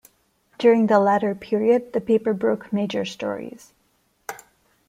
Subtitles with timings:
[0.57, 3.71] During the latter period, the paper broke major stories.